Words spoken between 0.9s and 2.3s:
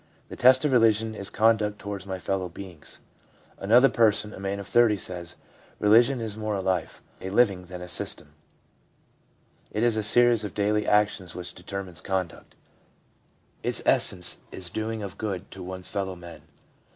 is conduct towards my